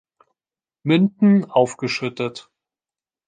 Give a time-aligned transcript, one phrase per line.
[0.81, 2.49] Münden aufgeschüttet.